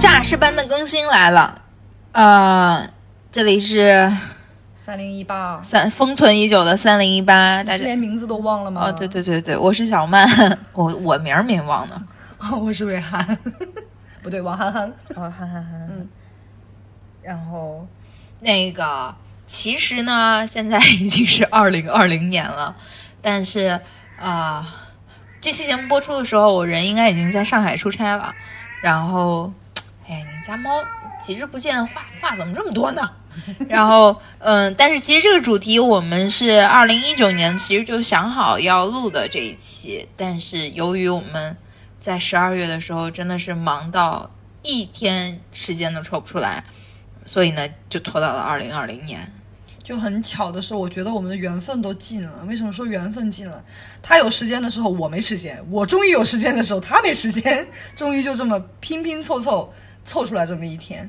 [0.00, 1.62] 诈尸般的更新来了，
[2.12, 2.88] 呃，
[3.32, 4.12] 这里是
[4.76, 8.86] 三零一八，三封存已久的三零一八，大家连名字都忘了吗？
[8.86, 10.28] 哦，对对对对，我是小曼，
[10.72, 12.02] 我我名儿没忘呢。
[12.60, 13.26] 我是魏涵，
[14.22, 14.92] 不对，王涵涵。
[15.16, 15.88] 哦，涵涵涵。
[15.90, 16.06] 嗯，
[17.22, 17.86] 然后
[18.40, 19.14] 那个
[19.46, 22.74] 其实呢，现在已经是二零二零年了，
[23.22, 23.80] 但是
[24.18, 24.66] 啊、
[25.40, 28.34] 这期节目播出的时候，我人应该已经在上海出差了。
[28.82, 29.50] 然后，
[30.44, 30.84] 家猫
[31.22, 33.10] 几日不见，话话怎么这么多呢？
[33.66, 41.56] 然后，嗯，但是其实这个主题我们是二零一九年其实就想好要录的这一期，但是由于我们
[41.98, 44.30] 在十二月的时候真的是忙到
[44.62, 46.62] 一天时间都抽不出来，
[47.24, 49.32] 所以呢就拖到了二零二零年。
[49.82, 52.42] 就很巧的是，我觉得我们的缘分都尽了。
[52.46, 53.62] 为什么说缘分尽了？
[54.02, 59.70] 他有时间的时候我没时间，我终于有时间的时候他没时间，终于就这么拼拼凑凑
[60.04, 61.08] 凑出来这么一天。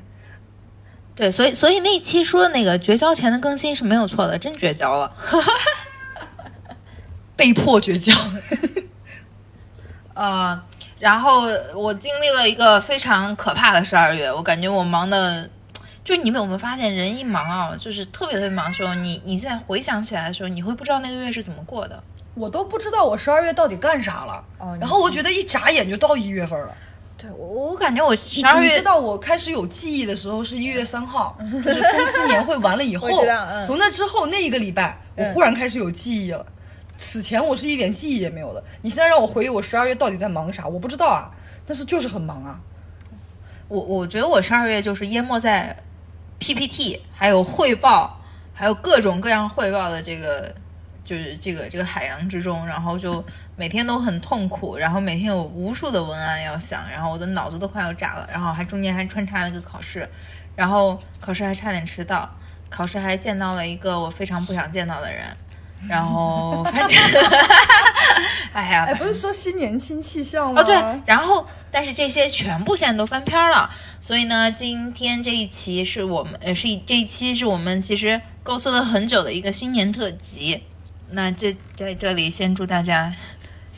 [1.14, 5.10] 对，所以所以那一期说的那个绝交前的更新是没有错的，真绝交了。
[7.36, 8.14] 被迫绝交，
[10.14, 10.58] 呃，
[10.98, 11.42] 然后
[11.74, 15.48] 我经历了一个非常可怕的十二月，我感觉我忙的，
[16.02, 22.02] 就你们有没有发现，人一忙啊，就是特别特别忙的时候，你你现在回想起来的时候，你会不知道那个月是怎么过的。
[22.32, 24.42] 我都不知道我十二月到底干啥了。
[24.58, 26.74] 哦然后我觉得一眨眼就到一月份了。
[27.18, 33.08] 对我，我感觉我十二月你知道我开始有记忆的时候是一月三号， 就是公司年会完了以后
[33.64, 36.44] 从那之后那一个礼拜，我忽然开始有记忆了。
[36.98, 38.62] 此前我是一点记忆也没有的。
[38.82, 41.30] 你现在让我回忆我十二月到底在忙啥，我不知道啊，
[41.66, 42.60] 但是就是很忙啊。
[43.68, 45.76] 我我觉得我十二月就是淹没在
[46.38, 48.20] PPT，还有汇报，
[48.54, 50.54] 还有各种各样汇报的这个，
[51.04, 53.24] 就是这个这个海洋之中，然后就
[53.56, 60.06] 每天都很痛苦，然后每天有无数的文案要想，然后我的脑子都快要炸了，然后还中间还穿插了一个考试，
[60.54, 62.30] 然后考试还差点迟到，
[62.68, 65.24] 考试还见到了一个我非常不想见到的人，
[65.88, 66.90] 然后反正，
[68.52, 70.60] 哎呀，不是说新年新气象吗？
[70.60, 70.74] 哦，对，
[71.06, 73.70] 然后但是这些全部现在都翻篇儿了，
[74.02, 80.62] 所以呢，今天这一期是我们呃是一这一期是我们其实构思了很久的一个新年特辑。
[81.08, 83.14] 那这在这里先祝大家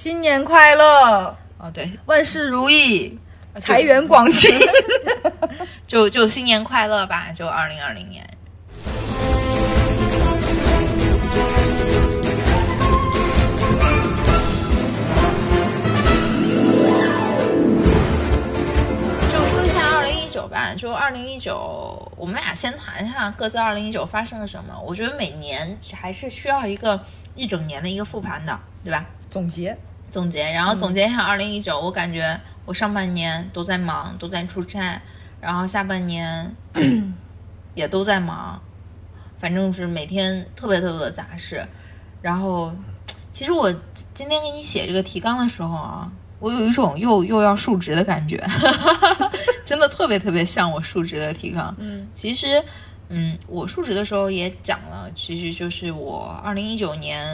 [0.01, 3.19] 新年快乐，哦对，万事如意，
[3.59, 4.49] 财源广进。
[5.89, 8.25] 就就新年快乐吧，就二零二零年。
[19.33, 24.81] 就说一下二零一九吧，就二零一九，我们俩先谈一下各自二零一九发生了什么。
[24.81, 27.01] 我觉得每年还是需要一个
[27.39, 29.07] 一整年的一个复盘的，对吧？
[29.31, 29.75] 总结，
[30.11, 35.01] 总结，然后总结一下二零一九，我感觉我上半年都在忙，都在出差，
[35.41, 36.53] 然后下半年
[37.75, 38.61] 也都在忙，
[39.39, 41.65] 反正是每天特别特别的杂事。
[42.21, 42.75] 然后，
[43.31, 43.73] 其实我
[44.13, 46.11] 今天给你写这个提纲的时候啊，
[46.41, 48.45] 我有一种又又要述职的感觉，
[49.65, 51.73] 真的特别特别像我述职的提纲。
[51.79, 52.61] 嗯，其实，
[53.09, 57.25] 嗯，我述职的时候也讲了，其实就是我二零一九年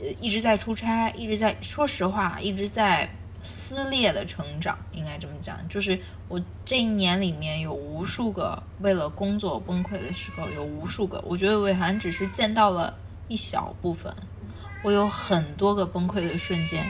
[0.00, 3.08] 呃一直在出差，一直在说实话，一直在
[3.42, 5.58] 撕裂的成长，应该这么讲。
[5.68, 11.22] 就是我这一年里面有无数个为了工作崩溃的时候，有无数个。
[11.26, 12.94] 我觉得伟涵只是见到了
[13.28, 14.14] 一小部分，
[14.82, 16.86] 我有很多个崩溃的瞬间。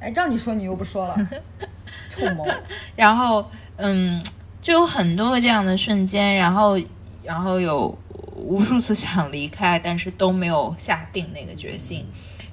[0.00, 1.28] 哎，让你说你又不说了，
[2.10, 2.46] 臭毛。
[2.94, 4.22] 然后，嗯，
[4.60, 6.78] 就有很多个这样的瞬间，然后，
[7.22, 7.96] 然后有
[8.34, 12.04] 无数次想离开，但是都没有下定那个决心，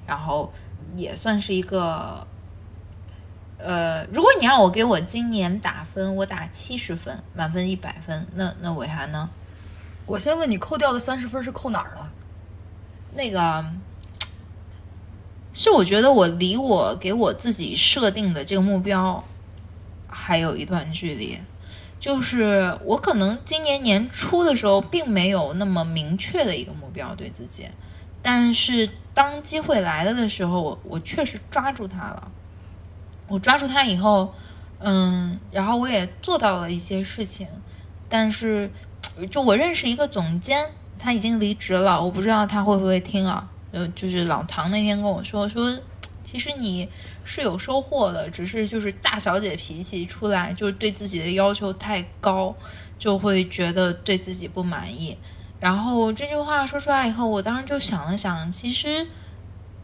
[0.06, 0.52] 然后
[0.96, 2.26] 也算是一个，
[3.58, 9.28] 呃，如果你让我给我今年打分，我打七十分，满分一百分，那那伟涵呢？
[10.06, 12.12] 我先问你，扣掉的三十分是扣哪儿了？
[13.14, 13.64] 那个
[15.52, 19.24] 是我觉得我离我给我自己设定的这个目标
[20.06, 21.36] 还有一段距离。
[21.98, 27.66] 就是我可能今年年初的时候并没有那么明确的一个目标对自己，
[28.22, 32.30] 但是当机会来了的时候，我我确实抓住它了。
[33.28, 34.32] 我抓住它以后，
[34.78, 37.48] 嗯，然后我也做到了一些事情，
[38.08, 38.70] 但是
[39.30, 43.48] 就我认识一个总监，他已经离职了，我不知道他会不会听啊。
[43.72, 45.76] 呃，就是老唐那天跟我说说，
[46.26, 46.88] 其实你
[47.24, 52.52] 是有收获的，只是就是大小姐脾气出来，就是对自己的要求太高，
[52.98, 55.16] 就会觉得对自己不满意。
[55.60, 59.06] 然后这句话说出来以后，我当时就想了想，其实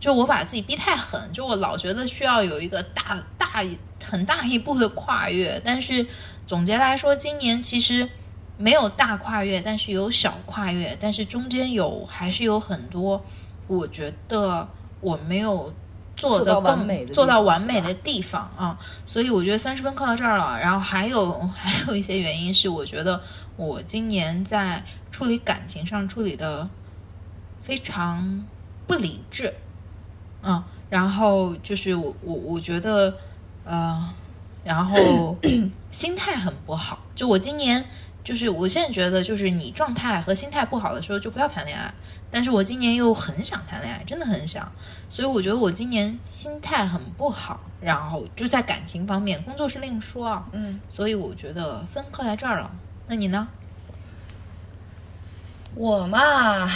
[0.00, 3.64] 就我把自己逼太狠，就我老觉得需要有一个大大
[4.04, 5.62] 很大一步的跨越。
[5.64, 6.04] 但是
[6.44, 8.08] 总结来说，今年其实
[8.58, 13.24] 没有大跨越，但是有小跨越，但是中间有还是有很多，
[13.68, 14.68] 我觉得
[15.00, 15.72] 我没有。
[16.16, 20.58] 做的更完美的做到完美的地方啊，所以我觉得三十分扣到这儿了。
[20.60, 23.20] 然后还有 还有一些原因是，我觉得
[23.56, 26.68] 我今年在处理感情上处理的
[27.62, 28.44] 非常
[28.86, 29.52] 不理智，
[30.42, 33.16] 嗯，然后就是我我我觉得
[33.64, 34.12] 呃，
[34.64, 35.36] 然后
[35.90, 36.98] 心态很不好。
[37.14, 37.84] 就我今年
[38.24, 41.92] 就是我现在觉得，就是你状态和心态不好的时候就不要谈恋爱。
[42.30, 44.70] 但是我今年又很想谈恋爱，真的很想，
[45.10, 52.70] 所以我觉得我今年心态很不好，然后就在感情方面，工作是另说啊，嗯，所以我觉得分扣在这儿了。
[53.06, 53.46] 那你呢？
[55.74, 56.70] 我嘛，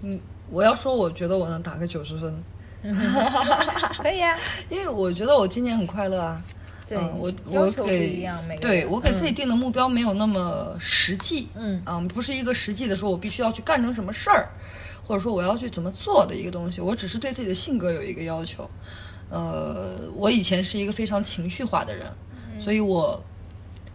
[0.00, 0.20] 你
[0.50, 2.42] 我要说，我觉得我能打个九十分，
[3.98, 4.34] 可以啊，
[4.70, 6.42] 因为我觉得我今年很快乐啊。
[6.88, 8.26] 对嗯我我给
[8.60, 11.82] 对我给自己定的目标没有那么实际，嗯。
[11.84, 14.48] 嗯，不是一个实际的说我必须要去干成什么事儿，
[15.06, 18.68] 或者说我要去怎么做的一个东西，我只是对自己的性格有一个要求。
[19.30, 22.06] 呃，我以前是一个非常情绪化的人，
[22.58, 23.22] 所以我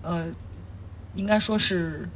[0.04, 0.28] 呃
[1.16, 2.08] 应该说是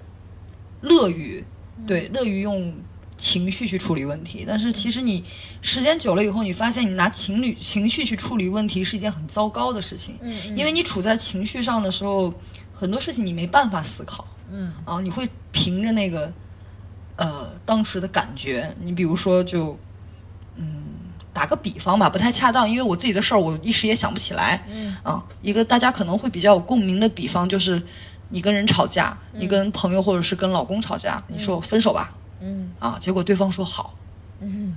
[0.81, 1.43] 乐于
[1.87, 2.71] 对乐于用
[3.17, 5.23] 情绪去处理问题，但是其实你
[5.61, 10.57] 时间久了以后，你发现你拿情侣情绪去处理问题是一件很糟糕的事情，嗯嗯。
[10.57, 12.33] 因为你处在情绪上的时候，
[12.73, 14.71] 很多事情你没办法思考，嗯。
[14.85, 16.31] 啊，你会凭着那个
[17.15, 19.77] 呃当时的感觉，你比如说就
[20.55, 20.83] 嗯
[21.33, 24.95] 打个比方吧，不太恰当，因为我自己的事儿我一时也想不起来，嗯。
[25.03, 27.81] 啊，一个大家可能会比较有共鸣的比方就是
[28.29, 33.95] 你跟人吵架，你跟朋友或者是跟老公吵架，你说分手吧，嗯啊，结果对方说好，
[34.41, 34.75] 嗯，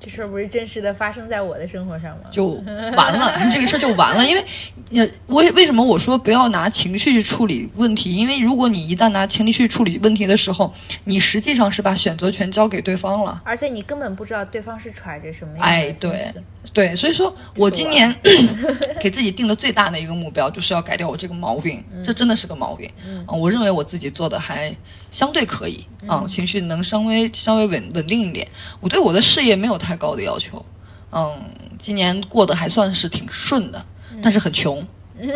[0.00, 2.24] 这事儿不是真实的发生在我的生活上吗？
[2.30, 2.48] 就
[2.96, 4.24] 完了， 这个事儿就完了。
[4.26, 4.44] 因为，
[4.92, 8.14] 呃，为为什么我说不要拿情绪去处理问题？
[8.14, 10.72] 因为如果你一旦拿情绪去处理问题的时候，
[11.04, 13.40] 你实际上是把选择权交给对方了。
[13.44, 18.14] 而且你根本不知道对方是揣着什么样的哎，心对思，对，所以说我今年
[19.00, 21.82] 给自己定的最大的一个目标，就是要改掉我这个毛病。
[22.04, 22.88] 这真的是个毛病。
[23.06, 24.74] 嗯啊，我认为我自己做的还
[25.10, 28.46] 相对可以啊，情绪能稍微稍微稳稳定一点。
[28.80, 30.64] 我对我的事业没有太高的要求。
[31.10, 31.40] 嗯，
[31.78, 33.84] 今年过得还算是挺顺的，
[34.22, 34.86] 但是很穷。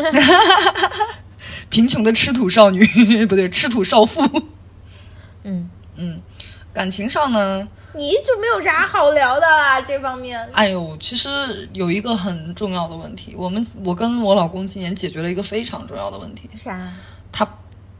[1.70, 2.84] 贫穷的吃土少女，
[3.26, 4.20] 不对，吃土少妇。
[5.44, 6.20] 嗯，嗯，
[6.72, 9.80] 感情上呢，你就没有啥好聊的啊？
[9.80, 16.92] 这方面，哎呦，其实有一个很重要的问题，我们我跟我老公今年解决了一个非常重要的问题，啥？
[17.32, 17.48] 他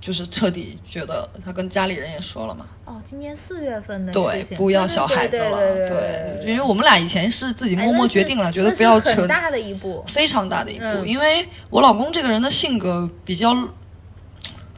[0.03, 10.05] 就是彻底觉得他跟家里人也说了嘛，哦，今年四月份的对不要小孩子了，对对对因为我们俩以前是自己哎默默决定了，觉得不要扯很大的一步。
[10.09, 13.55] 非常大的一步，嗯因为我老公这个人的性格比较，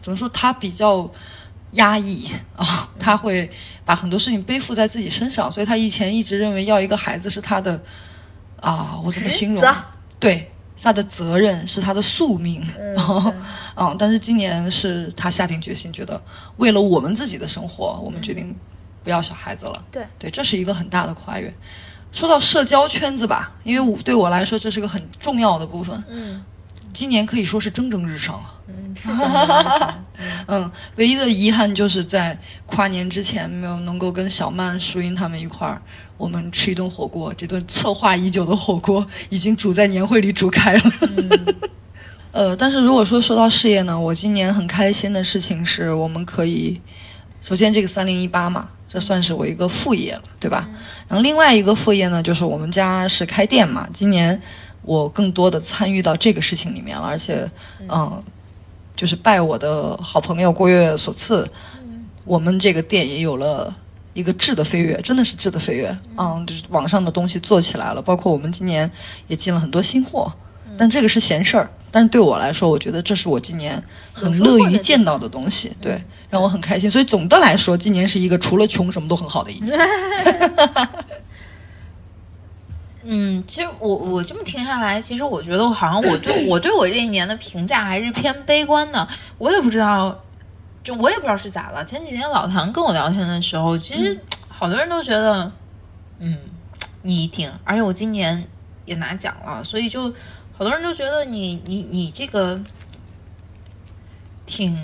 [0.03, 1.11] 怎么说，他比较
[1.73, 3.51] 压抑啊，他会
[3.87, 7.83] 把很多事情背负在自己身上，所以他以前一直认为要一个孩子是他的
[8.61, 9.65] 啊，我怎么形容？
[10.21, 10.53] 对，
[10.85, 13.35] 他的责任是他的宿命，嗯
[13.75, 16.23] 嗯，但是今年是他下定决心，觉得
[16.59, 18.55] 为了我们自己的生活，我们决定
[19.03, 19.83] 不要小孩子了。
[19.91, 21.51] 对对，这是一个很大的跨越。
[22.13, 26.05] 说到社交圈子吧，因为我对我来说这是个很重要的部分。
[26.11, 26.45] 嗯
[26.93, 28.55] 今年可以说是蒸蒸日上了。
[28.69, 29.95] 嗯， 是的
[30.47, 35.83] 嗯，唯一的遗憾就是在跨年之前没有能够跟小曼、舒英他们一块儿，
[36.17, 37.33] 我们吃一顿火锅。
[37.35, 40.83] 这顿策划已久的火锅已经煮在年会里煮开了。
[42.33, 46.81] 呃，但是如果说说到事业呢，我今年很开心的事情是我们可以，
[47.41, 50.69] 首先这个三零一八嘛，这算是我一个副业了，对吧？
[51.07, 54.41] 然后另外一个副业呢，就是我们家是开店嘛，今年
[54.83, 57.49] 我更多的参与到这个事情里面了，而且，
[57.89, 58.21] 嗯，
[58.97, 61.49] 就是拜我的好朋友郭月所赐，
[62.25, 63.73] 我们这个店也有了。
[64.15, 68.91] 一个质的飞跃，真的是质的飞跃，嗯，就是网上的东西做起来了，包括我们今年
[69.29, 70.33] 也进了很多新货，
[70.79, 71.69] 但这个是闲事儿。
[71.91, 73.81] 但是对我来说，我觉得这是我今年
[74.13, 76.91] 很乐于见到的东西，对，让我很开心。
[76.91, 79.79] 所以总的来说，今年是一个除了穷什么都很好的一年。
[83.07, 89.07] 嗯，其实我我这么听下来，其实我觉得我好像我对我对我这一年的评价还是偏悲观的。
[89.39, 90.24] 我也不知道，
[90.85, 91.83] 就我也不知道是咋了。
[91.85, 95.51] 前几天老唐跟我聊天的时候，其实好多人都觉得，
[96.19, 96.39] 嗯，
[97.03, 98.47] 你挺，而且我今年
[98.85, 100.13] 也拿奖了，所以就
[100.57, 102.61] 好多人都觉得你你你这个
[104.45, 104.79] 挺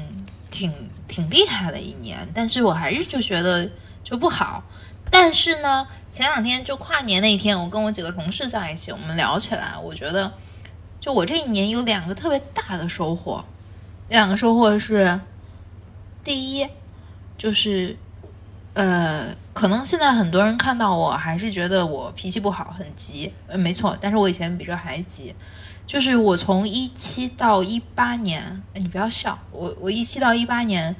[0.51, 0.73] 挺
[1.07, 3.69] 挺厉害的一年，但是我还是就觉得
[4.03, 4.63] 就不好。
[5.11, 10.33] 但是呢，前两天就跨年那一天，我跟我几个同事在一起，我们聊起来，我觉得
[10.99, 13.45] 就我这一年有两个特别大的收获，
[14.09, 15.21] 两个收获是，
[16.23, 16.67] 第一
[17.39, 17.97] 就是，
[18.75, 25.35] 呃，可能现在很多人看到我还是觉得我脾气不好，很急，呃，没错，但是我以前比这还急。
[25.87, 28.41] 就是我从一七到一八年，
[28.75, 30.95] 哎你不要笑，我我一七到一八年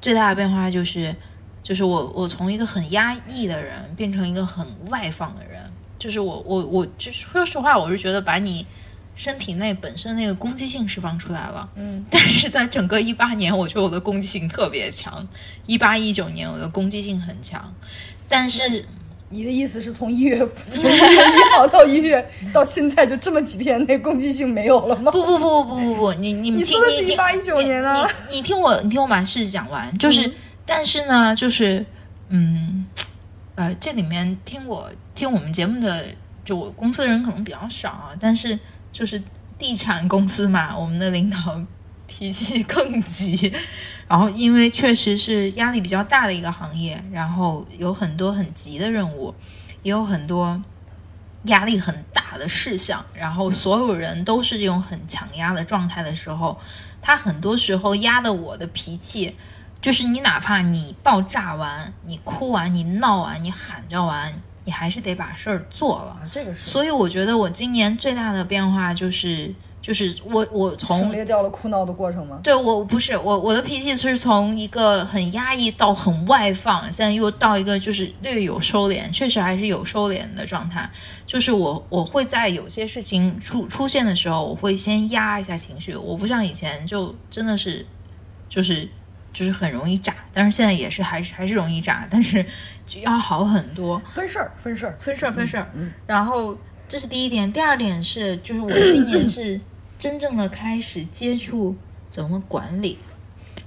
[0.00, 1.12] 最大的变化就是，
[1.60, 5.60] 就是我我从一个很压抑的人变成一个很外放的人，
[5.98, 8.64] 就是我我我就说实话，我是觉得把你
[9.14, 15.26] 身体内本身那个攻击性释放出来了，嗯，但是在整个一八年，我觉得我的攻击性特别强，
[15.66, 17.72] 一八一九年我的攻击性很强，
[18.28, 18.84] 但是
[19.28, 25.12] 你的意思是从一月从一月一号到一月到现在就这么几天，那攻击性没有了吗？
[25.12, 30.32] 不不不不不不，你你你听说的是你18 19年啊你你听我你听我把事讲完，就是、
[30.66, 31.84] 但是呢，就是
[32.28, 32.86] 嗯
[33.54, 36.06] 呃，这里面听我听我们节目的，
[36.44, 38.58] 就我公司的人可能比较少啊，但是
[38.92, 39.20] 就是
[39.58, 41.36] 地产公司嘛，我们的领导
[42.06, 43.52] 脾气更急，
[44.06, 49.34] 然后因为确实是压力比较大的一个行业，然后有很多很急的任务，
[49.82, 50.62] 也有很多
[51.44, 56.60] 压力很大的事项，然后所有人都是这种很强压的状态的时候，
[57.00, 59.34] 他很多时候压的我的脾气，
[59.80, 64.34] 就是你哪怕你爆炸完、你哭完、你闹完、你喊叫完，
[64.64, 66.10] 你还是得把事儿做了。
[66.10, 72.38] 啊，这个是所以我觉得我今年最大的变化就是，就是我我从省略掉了哭闹的过程吗？
[72.44, 80.88] 对我不是我我的脾气是从一个很压抑到很外放，现在又到一个就是略有收敛，确实还是有收敛的状态。
[81.26, 87.84] 就是我我会在有些事情出出现的时候，我会先压一下情绪，我不像以前就真的是
[88.48, 88.88] 就是
[89.32, 92.44] 就是很容易炸，但是现在也是还是还是容易炸，但是
[92.86, 94.00] 就要好很多。
[94.12, 95.70] 分事儿，分事儿，分事儿分事儿。
[95.74, 99.58] 嗯然后这是第一点，第二点是，就是我今年是
[99.98, 101.74] 真正的开始接触
[102.10, 102.98] 怎么管理。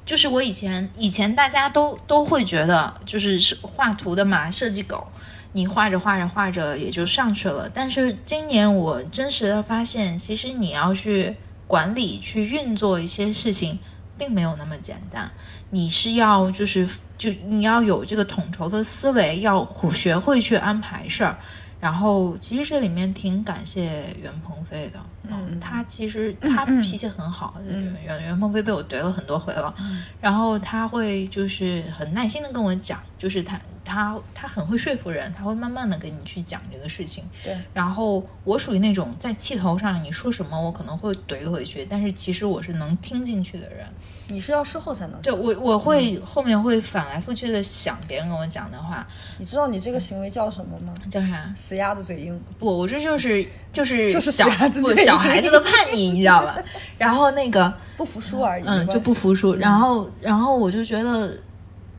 [0.05, 5.07] 就是我以前以前大家都都会觉得，就是是画图的嘛，设计狗，
[5.53, 7.67] 你画着画着画着也就上去了。
[7.73, 13.79] 但是今年我真实的发现，其实你要去管理、去运作一些事情，
[14.17, 15.29] 并没有那么简单。
[15.69, 21.37] 你是要就是就你要有这个统筹的思维，要学会去安排事儿。
[21.85, 24.99] 然后其实这里面挺感谢袁鹏飞的，
[25.29, 29.71] 嗯他其实他脾气很好，嗯袁袁鹏飞被我怼了很多回了，
[30.19, 37.23] 然后他会就是很耐心的跟我讲，就是他他他很会说服人，他会慢慢的跟你去讲这个事情。
[37.43, 43.85] 对，然后我属于那种在气头上你说什么我可能会怼回去，但是其实我是能听进去的人。
[44.27, 45.21] 你是要事后才能想。
[45.23, 49.05] 对我我会后面会反来覆去的想别人跟我讲的话，
[49.37, 50.93] 你知道你这个行为叫什么吗？
[51.11, 51.51] 叫啥？
[51.55, 52.39] 死鸭子嘴硬。
[52.57, 56.57] 不，我这就是就是 就是小死鸭子小孩子的叛逆，你知道吧？
[56.97, 59.53] 然后那个不服输而已，嗯，就不服输。
[59.53, 61.37] 然后，然后我就觉得，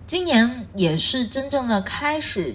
[0.06, 2.54] 今年也是真正的开始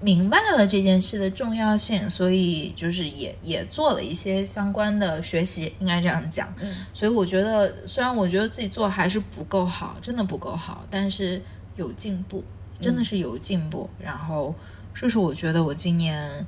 [0.00, 6.52] 明白了这件事的重要性，所以就是也也做了一些相关的学习，应该这样讲。
[6.60, 11.42] 嗯，所以我觉得，虽然我觉得自己做还是不够好，真的不够好，但是
[11.74, 12.44] 有进步，
[12.80, 13.90] 真的是有进步。
[13.98, 14.54] 然后，
[14.94, 16.46] 这是我觉得我今年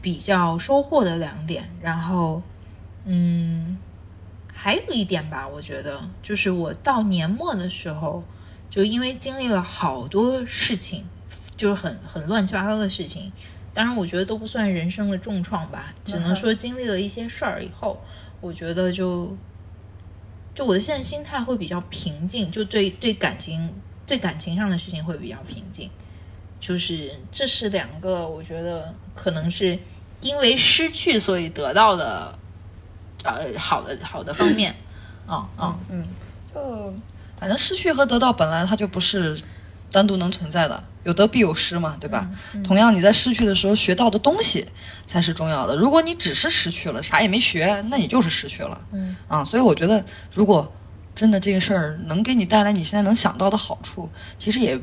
[0.00, 1.68] 比较收获的两点。
[1.82, 2.40] 然后，
[3.04, 3.76] 嗯，
[4.50, 8.24] 还有一点吧，我觉得就是我到年末的时候，
[8.70, 11.04] 就因为经历了好多事情，
[11.58, 13.30] 就是很很乱七八糟的事情。
[13.74, 18.00] 当然，我觉得都不算人生的重创吧，只能说经历了一些事儿以后，
[18.40, 19.36] 我觉得就
[20.54, 23.72] 就我的现在心态会比较平静，就对对感情
[24.06, 25.90] 对感情上的事情会比较平静。
[26.58, 29.78] 就是这是两个，我觉得可能是
[30.22, 32.36] 因为失去所以得到的，
[33.22, 34.74] 呃，好的好的方面。
[35.24, 36.04] 啊 啊，嗯，
[36.52, 36.92] 就
[37.36, 39.40] 反正失去和得到本来它就不是
[39.90, 42.28] 单独能存在的，有得必有失嘛，对吧？
[42.62, 44.66] 同样，你在失去的时候学到的东西
[45.06, 45.76] 才是重要的。
[45.76, 48.80] 如果你只是失去了，啥也没学，那你就是失去了。
[48.92, 50.04] 嗯啊，所以我觉得，
[50.34, 50.70] 如果
[51.14, 54.78] 真的这个事儿能给你带来你现在能想到的好处，其实也。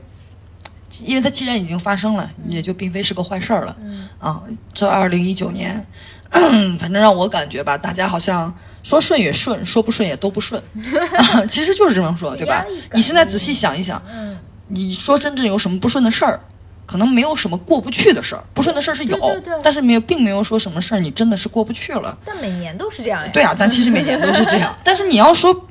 [1.03, 3.75] 因为它既然已经发生了，也就并非是个坏事儿了。
[3.81, 4.41] 嗯啊，
[4.73, 5.85] 这二零一九年，
[6.79, 10.61] 反正让我感觉吧，大家好像说顺也顺，说不顺也都不顺，
[11.51, 16.39] 其实就是这么说，对吧你现在仔细想一想，嗯，你说真正有什么不顺的事儿，
[16.85, 22.17] 可能没有什么过不去的事儿，不顺的事儿是有，对对对但是没有，并没有说什么事儿你真的是过不去了。
[22.25, 23.29] 但每年都是这样呀。
[23.33, 25.67] 对啊，但其实每年都是这样，但是你要说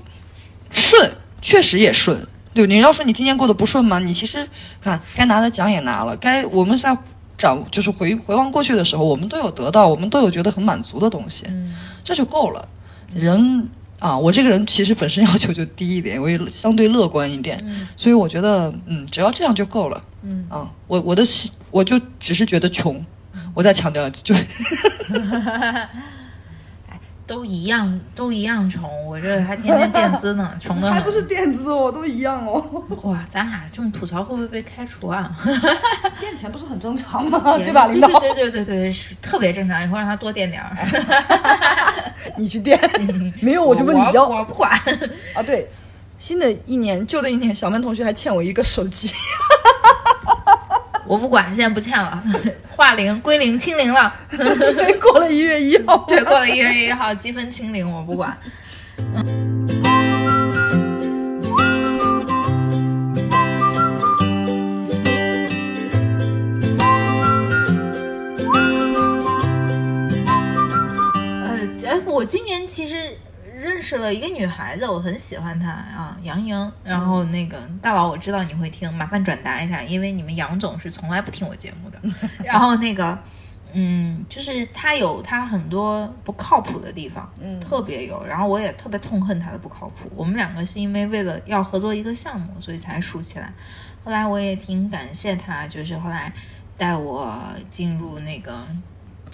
[0.71, 1.11] 顺，
[1.43, 2.27] 确实也顺。
[2.53, 3.99] 对，你要说你今年过得不顺吗？
[3.99, 4.49] 你其实
[4.81, 6.97] 看该拿的奖也拿了，该我们在
[7.37, 11.75] 掌就是回回望过去的时候，我们都有得到，我们都有觉得很满足的东西，嗯
[12.05, 12.69] 这就够了。
[13.13, 17.59] 人啊，我这个人其实本身 要求就低一点，我也相对乐观一点，
[17.97, 20.03] 所以我觉得，嗯，只要这样就够了。
[20.23, 21.23] 嗯啊，我我的
[21.71, 23.05] 我就只是觉得穷，
[23.55, 24.35] 我再强调就
[27.27, 28.83] 都一样，都一样穷。
[29.07, 30.93] 我这还天天垫资呢， 穷的。
[30.93, 32.63] 还不是垫资哦，都一样哦。
[33.03, 35.35] 哇，咱俩这么吐槽会不会被开除啊？
[36.21, 37.41] 垫钱不是很正常吗？
[37.57, 38.21] 对吧，领导？
[38.21, 39.83] 对对对对对，是特别正常。
[39.83, 40.77] 以后让他多垫点儿。
[42.37, 42.79] 你去垫，
[43.41, 44.29] 没有我就问你要。
[44.29, 44.71] 我不管。
[45.35, 45.69] 啊，对，
[46.19, 49.11] 新的一年，旧的一年，小曼同学还欠我一个手机。
[51.07, 52.23] 我不管，现在不欠了，
[52.69, 54.15] 化零归零清零了。
[54.31, 58.37] 对，过了一月一号，对，过了一月一号积分清零，我不管。
[71.45, 73.17] 呃，哎，我今年其实
[73.75, 76.73] 认识了一个女孩子，我很喜欢她啊，杨莹。
[76.85, 81.99] 然后那个大佬，我知道你会听，麻烦转达一下，因为你们杨总是从来不听我节目的。
[82.45, 83.19] 然后那个，
[83.73, 88.25] 嗯，就是他有他很多不靠谱的地方，嗯特别有。
[88.25, 90.09] 然后我也特别痛恨他的不靠谱。
[90.15, 93.53] 我们两个是因为为了要合作一个项目，所以才熟起来。
[94.05, 96.33] 后来我也挺感谢他，就是后来
[96.77, 97.37] 带我
[97.73, 98.53] 进入那个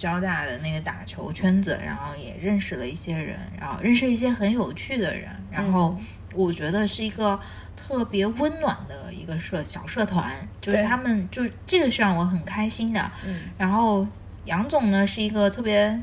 [0.01, 5.95] 交大的那个打球圈子，然后也认识了一些人，然后认识一些很有趣的人，然后
[6.33, 7.39] 我觉得是一个
[7.75, 13.11] 特别温暖的一个社小社团，就是他们就是这个是让我很开心的。
[13.23, 14.07] 嗯然后
[14.45, 16.01] 杨总呢是一个特别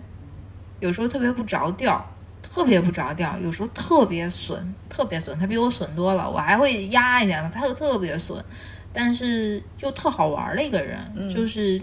[0.79, 2.09] 有时候特别不着调。
[2.41, 5.39] 特别不着调，有时候特别损，特别损。
[5.39, 8.43] 他比我损多了，我还会压一点呢，他就特别损，
[8.93, 10.99] 但是又特好玩的一个人，
[11.31, 11.81] 就是，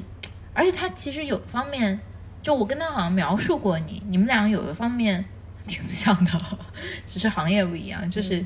[0.56, 2.00] 而且他其实有方面，
[2.42, 5.24] 就我跟他好像描述过你，你们俩有的方面
[5.68, 6.32] 挺像的，
[7.06, 8.44] 只是行业不一样，就是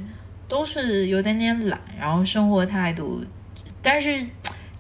[0.48, 3.24] 都是有点点懒，然后生活态度，
[3.82, 4.26] 但是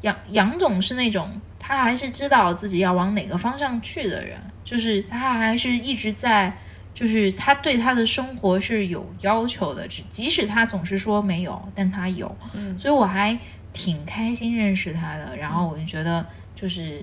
[0.01, 6.53] 杨杨总是那种他还是知道自己要往哪个方向去的人，就是他还是一直在。
[6.91, 13.37] 就是他对他的生活是有要求的，只即使他总是说没有，但他有，嗯所以我还
[13.71, 15.37] 挺开心认识他的。
[15.37, 16.25] 然后我就觉得，
[16.55, 17.01] 就是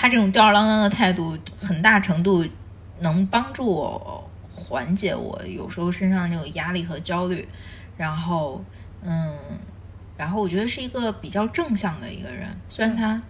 [0.00, 2.46] 他这种吊儿郎当的态度，很大程度
[3.00, 7.48] 能帮助我缓解我有时候身上的那种压力和焦虑。
[7.96, 8.62] 然后，
[9.02, 9.36] 嗯，
[10.16, 13.20] 然后我觉得是一个比较正向的一个人，虽然他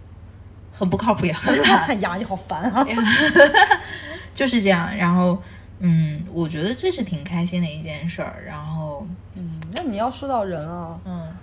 [0.71, 2.85] 很不靠谱， 也很懒，呀，你好烦啊！
[4.35, 4.95] 就是这样。
[4.95, 5.41] 然后，
[5.79, 8.43] 嗯，我觉得这是挺开心的一件事儿。
[8.45, 11.35] 然后，嗯，那你要说到人啊，嗯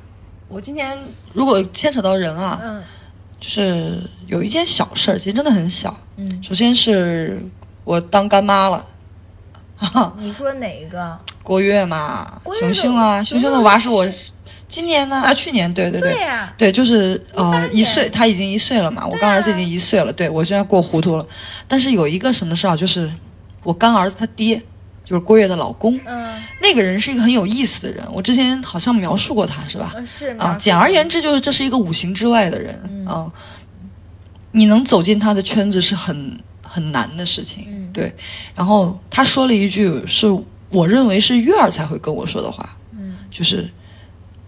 [0.49, 0.97] 我今天
[1.33, 2.81] 如果牵扯到人啊，嗯
[3.39, 5.97] 就是有一件小事儿，其实真的很小。
[6.17, 7.41] 嗯，首先是
[7.85, 8.85] 我当干妈了，
[10.19, 11.19] 你说哪一个？
[11.43, 14.07] 郭月嘛，熊熊啊，熊熊的娃是我
[14.69, 16.19] 今年呢啊，去年对对对。
[16.21, 21.25] 呀、对，就是呃一岁，他已经一岁了嘛，我干儿子已经一岁了，对我现在过糊涂了。
[21.69, 23.09] 但是有一个什么事啊，就是
[23.63, 24.61] 我干儿子他爹，
[25.07, 29.93] 就是郭跃的老公，嗯，那个人是一个很有意思的人，我之前好像描述过他是吧？
[29.95, 33.33] 呃是啊，简而言之就是这是一个五行之外的人嗯啊，
[34.51, 38.13] 你能走进他的圈子是很很难的事情，嗯对。
[38.55, 40.27] 然后他说了一句是
[40.71, 43.69] 我认为是月儿才会跟我说的话，嗯，就是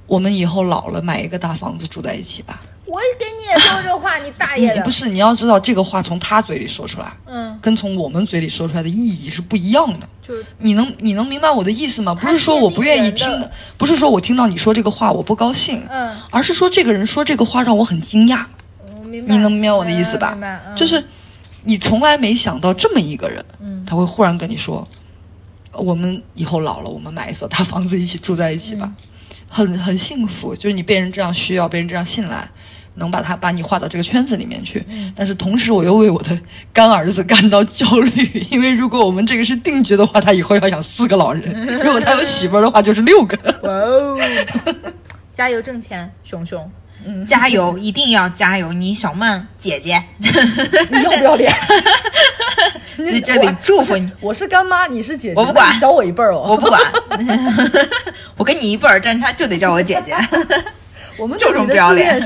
[0.09, 2.61] 我们以后老了买一个大房子住在一起吧。
[2.89, 4.75] 我给你也说这话，你大爷的！
[4.77, 10.09] 你不是你要知道这个话从他嘴里说出来，嗯，跟从我们嘴里说出来的意义是不一样的。
[10.23, 12.15] 就是你能你能明白我的意思吗？
[12.15, 18.45] 不是说我不愿意听不是说我听到你说这个话我不高兴，嗯，而是说这个人说这个话让我很惊讶。
[19.05, 20.61] 你能明白我的意思吧明白？
[20.67, 21.03] 嗯就是
[21.65, 24.87] 你从来没想到这么一个人，嗯他会忽然跟你说，
[25.73, 29.09] 我们以后老了，我们买一所大房子一起住在一起吧，嗯
[29.51, 30.55] 很很幸福。
[30.55, 32.47] 就是你被人这样需要，被人这样信赖。
[32.99, 36.39] 能把他把你划到这个圈子里面去，嗯但是同时我又为我的
[36.73, 38.11] 干儿子感到焦虑，
[38.51, 43.39] 因为如果我们这个是定局的话，他以后要养四个老人； 如果他有媳妇儿的话，就是六个。
[43.63, 44.19] 哇哦！
[45.33, 46.69] 加油挣钱，熊熊，
[47.07, 48.73] 嗯，加油，一定要加油！
[48.73, 51.53] 你小曼姐姐，你要不要脸？
[52.99, 54.11] 在这里祝福你。
[54.21, 56.47] 我是干妈，你是姐姐，我不管小我一辈儿哦。
[56.51, 56.81] 我不管，
[58.37, 60.17] 我跟你一辈儿，但是他就得叫我姐姐。
[61.17, 62.21] 我们就这么不要脸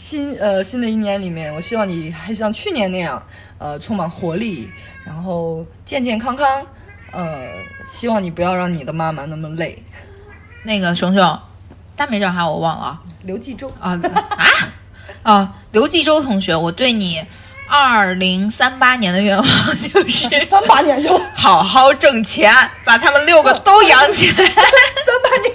[0.00, 3.22] 新呃新的一年里面，我希望你还像去年那样，
[3.58, 4.70] 呃，充满活力，
[5.04, 6.66] 然后健健康康。
[7.12, 7.50] 呃，
[7.86, 9.80] 希望你不要让你的妈妈那么累。
[10.62, 11.38] 那个熊熊，
[11.94, 13.02] 大名叫啥我忘了啊。
[13.24, 14.72] 刘继洲，啊啊
[15.22, 15.54] 啊！
[15.72, 17.22] 刘继洲同学，我对你
[17.68, 22.50] 二零三八年的愿望就是这 三八年就好好挣钱，
[22.86, 24.36] 把他们六个都养起来。
[24.48, 24.54] 三
[25.22, 25.54] 八年，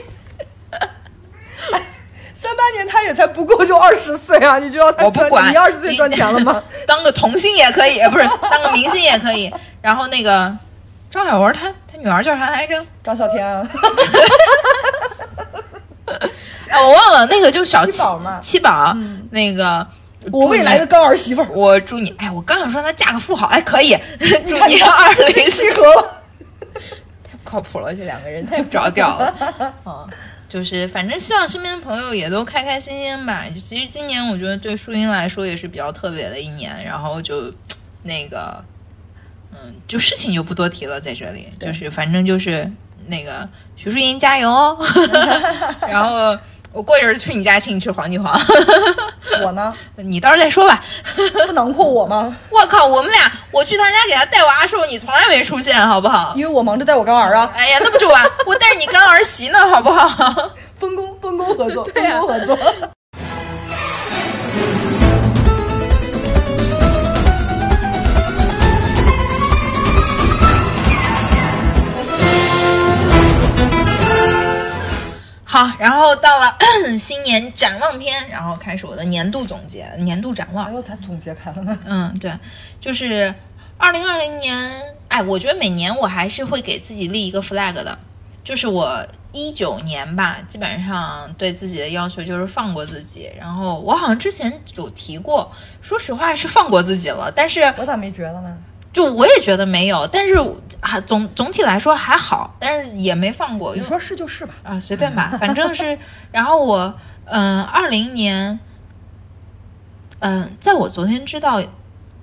[2.33, 4.57] 三八年他也才不过就二十岁啊！
[4.63, 6.63] 你就要我不管你二十岁赚钱了吗？
[6.87, 9.51] 当个童星也可以，不是当个明星也可以。
[9.81, 10.51] 然后那个
[11.11, 12.83] 张小文他他女儿叫啥来着？
[13.03, 13.67] 张小天啊，
[16.69, 18.95] 哎，我忘了，那个就小七宝嘛七宝，
[19.31, 19.85] 那个
[20.31, 23.97] 我未来的干儿媳妇儿，我祝你，哎，我刚想说她嫁个富豪，哎，可以，
[24.47, 26.21] 祝看你二零契合了？
[27.23, 29.33] 太不靠谱了，这两个人太不着调了。
[29.85, 30.07] 嗯，
[30.47, 33.45] 就是反正希望身边的朋友也都开开心心吧。
[33.55, 37.53] 其实今年我觉得对淑英来说也是比较特别的一年，然后就
[38.03, 38.63] 那个，
[39.51, 42.69] 嗯，就事情就不多提了，在这里就是反正就是
[43.07, 44.77] 那个徐淑英加油哦，
[45.89, 46.37] 然后。
[46.75, 48.37] 我过一阵儿去你家请你吃黄金黄，
[49.41, 50.83] 我呢，你到时候再说吧。
[51.47, 52.35] 不囊括我吗？
[52.51, 56.33] 我靠，我们俩我去他家给他带娃的时候，你从来没出现，好不好？
[56.35, 58.21] 因为我忙着带我干儿啊，哎呀，那不就完？
[58.45, 60.51] 我带着你干儿媳呢，好不好？
[60.77, 62.59] 分工分工合作，分工合作。
[75.55, 76.57] 好，然后到了
[76.99, 80.73] 新年展望篇，然后开始我的年度总结、年度展望哎。
[80.73, 81.79] 呦，他总结开了呢。
[81.85, 82.29] 嗯，对，
[82.81, 83.33] 就是
[83.77, 84.69] 二零二零年，
[85.07, 87.97] 哎，我觉得每年我还是会给自己立一个 flag 的，
[88.43, 93.31] 就是我一九年吧，基本上对自己的要求就是放过自己。
[93.39, 95.49] 然后我好像之前有提过，
[95.81, 98.57] 说实话是放过自己了，但是我咋没觉得呢？
[98.95, 100.35] 就我也觉得没有，但是
[100.79, 103.75] 还总总体来说还好，但是也没放过。
[103.75, 104.53] 你说是就是吧。
[104.63, 105.99] 啊，随便吧， 反正是。
[106.31, 108.57] 然后我，嗯、2二零年，
[110.19, 111.61] 嗯、在我昨天知道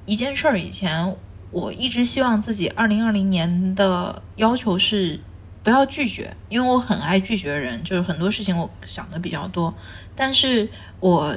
[0.06, 1.14] 一件事儿以前，
[1.50, 5.20] 我一直希望自己二零二零年的要求是
[5.62, 9.74] 不要拒绝，因为我很爱拒绝人，就是很多事情我想的比较多。
[10.16, 10.66] 但是
[11.00, 11.36] 我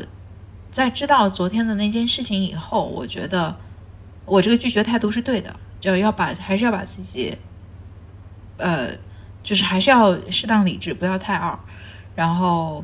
[0.72, 3.54] 在知道昨天的那件事情以后，我觉得
[4.26, 7.38] 我这个拒绝态度是对的，就要把还是要把自己，
[8.58, 8.90] 呃，
[9.44, 11.58] 就是还是要适当理智，不要太二。
[12.16, 12.84] 然后，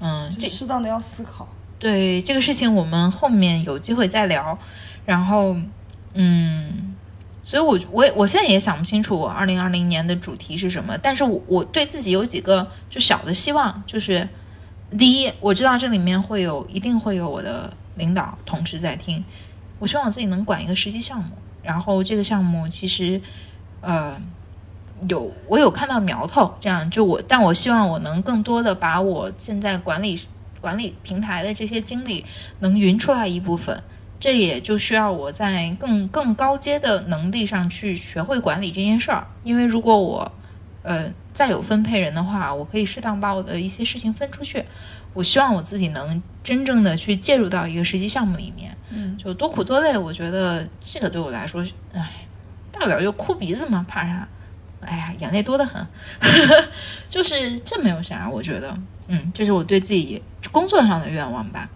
[0.00, 1.46] 嗯，这就适当的要思考。
[1.78, 4.56] 对这个事情，我们后面有机会再聊。
[5.04, 5.56] 然后，
[6.14, 6.94] 嗯，
[7.42, 14.28] 所以我我也我现在也想不清楚我二零二零年的主题是什么，但是我我对自己有几个就小的希望，就是
[14.96, 19.24] 第一，我知道这里面会有一定会有我的领导同事在听，
[19.80, 23.20] 我希望我自己能管一个实际项目，然后这个项目其实，
[23.80, 24.16] 呃。
[25.08, 30.20] 有我有看到苗头，这样就我，但我希望我能更多的把我现在管理
[30.60, 32.22] 管理平台的这些经历
[32.58, 33.82] 能匀出来一部分，
[34.18, 39.26] 这也就需要我在更更高阶的能力上去学会管理这件事儿。
[39.42, 40.30] 因为如果我
[40.82, 44.62] 呃再有分配人的话，我可以适当把我的一些事情分出去。
[45.12, 52.26] 我希望我自己能真正的去介入到一个实际项目里面，嗯，就多苦多累，我觉得这个对我来说，哎，
[52.70, 54.28] 大不了就哭鼻子嘛，怕啥？
[54.80, 55.86] 哎呀，眼泪多得很，
[57.10, 58.74] 就是这没有啥，我觉得，
[59.08, 61.68] 嗯，这是我对自己工作上的愿望吧。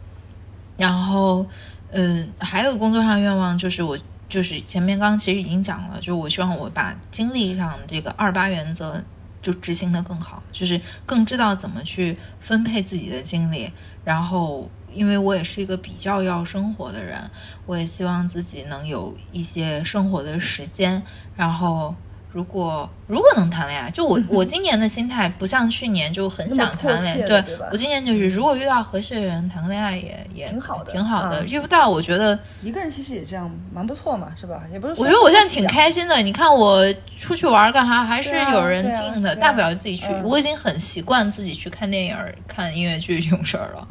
[0.78, 1.46] 然后，
[1.90, 9.02] 嗯，还有工作上的愿望就是我就是前面刚刚其实已经讲了，就是我希望我把精力上这个二八原则
[9.44, 13.70] 就执行的更好，就是更知道怎么去分配自己的精力。
[14.02, 17.30] 然后，因为我也是一个比较要生活的人，
[17.66, 21.00] 我也希望自己能有一些生活的时间。
[21.36, 21.94] 然后，
[22.34, 31.44] 如果如果能谈恋爱，就我我今年的心态不像去年就很想谈恋爱，对我今年就是如果遇到合适的人谈个恋爱也也挺好的挺好的。
[31.44, 34.62] 嗯遇不到，我觉得一个人其实也这样，蛮不错嘛，是吧？
[34.72, 36.16] 也不是 我觉得我现在挺开心的。
[36.16, 36.84] 你看我
[37.20, 40.06] 出去玩干啥，还是有人定的，大不了自己去。
[40.08, 42.16] 嗯我已经很习惯自己去看电影、
[42.48, 43.88] 看音乐剧这种事儿了。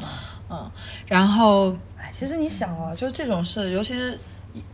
[0.50, 0.70] 嗯，
[1.06, 4.18] 然后哎，其实你想啊，就这种事，尤其是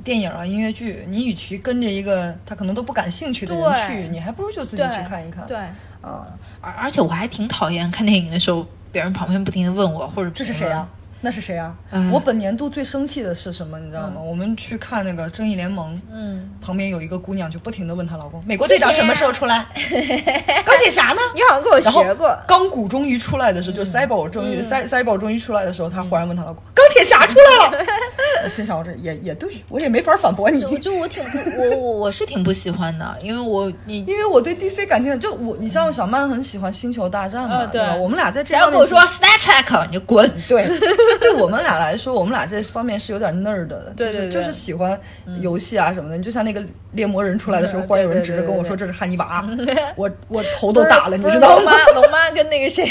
[0.04, 5.46] 电影啊、音乐剧，你与其跟着一个他可能都不感兴趣的人去，你还不如就自己去看一看。
[5.46, 5.56] 对，
[6.02, 6.22] 嗯，
[6.60, 10.88] 而而且我还挺讨厌看电影的时候，别人旁边不停的问我或者这是谁啊？？
[11.22, 11.76] 那是谁啊？
[11.90, 13.78] 嗯我本年度最生气的是什么？
[13.78, 14.20] 你知道吗？
[14.22, 19.66] 我们去看那个《正义联盟》，嗯，旁边有一个姑娘就不停的问她老公：“美国队长什么时候出来？
[20.64, 22.34] 钢铁侠呢？”你好像跟我学过。
[22.48, 27.84] 钢骨终于出来的时候，就 Cyber 终于 Cyber 终于出来的时候，她忽然问她老公：“钢铁侠出来了？”
[28.44, 37.94] 我心想，我这也也对，我也没法反驳你，就就我挺不我我我是挺不喜欢的，因为我你 因为我对 DC 感情就我，你像小曼很喜欢星球大战嘛，呃对吧？
[37.94, 40.30] 我们俩在这方面只要跟我说 Star Trek，你就滚。
[40.48, 40.66] 对，
[41.20, 44.98] 对我们俩来说，我们俩这方面是有点 nerd 的，对对对就是就是喜欢
[45.40, 46.16] 游戏啊什么的。
[46.16, 49.46] 你就像那个猎魔人出来的时候，嗯忽然有人对对指着跟我对对说这是汉尼拔，
[49.96, 52.00] 我我头都大了，你知道吗龙妈？
[52.00, 52.90] 龙妈跟那个谁，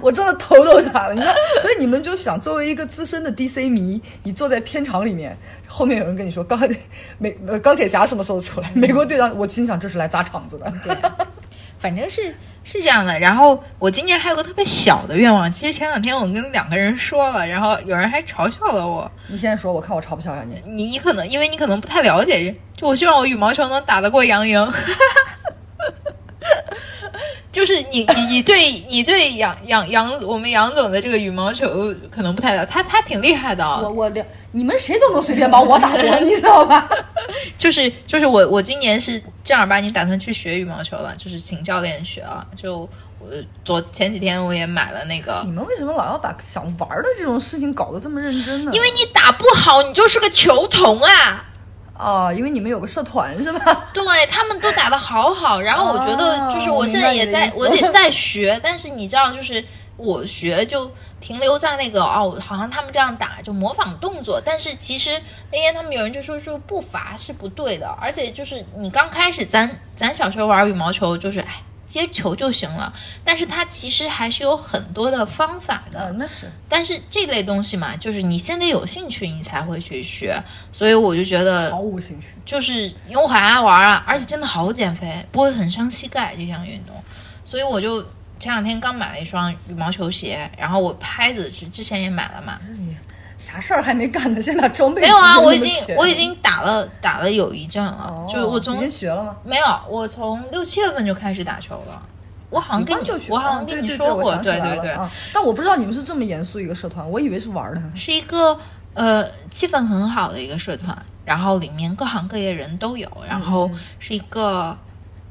[0.00, 1.34] 我真的头都大了，你看？
[1.60, 6.58] 所以你们就想，作为一个资深的 DC 迷，你坐在片场里面，后面有人跟你说钢
[7.18, 8.70] 美呃钢铁侠什么时候出来？
[8.74, 10.72] 美国队长，我心想这是来砸场子的。
[10.84, 10.96] 对
[11.80, 12.34] 反正是
[12.64, 13.16] 是这样的。
[13.20, 19.08] 然后我今年还有个特别小的愿望，其实前两天我跟两个人说了，然后有人还嘲笑了我。
[19.28, 20.60] 你现在说，我看我嘲不嘲笑你？
[20.66, 24.60] 你你可能因为你可能不太了解，就我希望我羽毛球能打得过杨莹。
[27.50, 36.88] 就是你你你对你对杨杨杨我们杨总的这个羽毛球可能不太了解，他他挺厉害的啊、我我了，你们谁都能随便把我打过， 你知道吧？
[37.56, 42.46] 就是就是我我今年是正儿八经打算去学羽毛球了，就是请教练学啊。
[42.54, 43.28] 就我
[43.64, 48.72] 昨前几天我也买了那个你，们为什么老要把想玩的这种事情搞得这么认真呢？
[48.74, 51.46] 因为你打不好，你就是个球童啊。
[51.98, 53.86] 啊，因为你们有个社团是吧？
[53.92, 59.62] 对他们都打得好好，然后我觉得就是我现在也在，我也在学，但是你知道，就是
[59.96, 60.88] 我学就
[61.20, 72.92] 停留在那个哦，好像他们这样打就模仿动作，但是其实那天他们有人就说说步伐是不对的，而且就是你刚开始咱咱小时候玩羽毛球就是哎接球就行了，
[73.24, 75.98] 但是它其实还是有很多的方法的。
[75.98, 76.50] 呃，那是。
[76.68, 82.28] 但是这类东西嘛，就是你先得有兴趣，你才会去学，所以我就觉得毫无兴趣。
[82.44, 86.94] 就是因为我很爱玩啊，而且真的好减肥，不会很伤膝盖这项运动，
[87.44, 88.02] 所以我就
[88.38, 92.96] 前两天刚买了一双羽毛球鞋，然后我拍子之之前也买了嘛，你
[93.38, 99.36] 啥事儿还没干呢，先把装备没有啊，我已经我已经打了打了有一阵了，哦就是我从已经学了吗？
[99.44, 102.02] 没有，我从六七月份就开始打球了，
[102.50, 104.96] 我好像跟你我好啊像跟你说过，对对对。
[105.32, 107.82] 但我不知道你们是这么严肃一个社团，我以为是玩儿的。
[107.94, 108.58] 是一个
[108.94, 113.70] 呃气氛很好的一个社团，然后里面各行各业人都有，然后
[114.00, 114.76] 是一个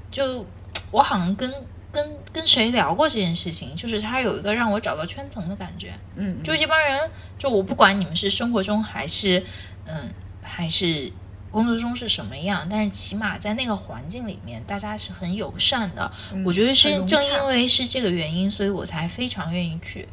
[0.10, 0.46] 就
[0.92, 1.54] 我好像跟
[1.98, 9.44] 跟跟谁聊过这件事情，就是他有一个让我找到圈层的感觉，嗯，就这帮人，就我不管你们是生活中还是
[9.88, 10.10] 嗯
[10.44, 11.12] 还是。
[11.50, 16.12] 工作中是什么样，但是起码在那个环境里面，大家是很友善的。
[16.34, 20.08] 嗯我觉得是正因为是这个原因，所以我才非常愿意去。